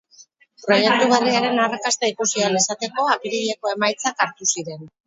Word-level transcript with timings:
Proiektu 0.63 1.09
berriaren 1.11 1.61
arrakasta 1.67 2.11
ikus 2.15 2.29
ahal 2.41 2.59
izateko 2.63 3.09
apirileko 3.19 3.75
emaitzak 3.79 4.27
hartu 4.29 4.53
ziren. 4.59 4.87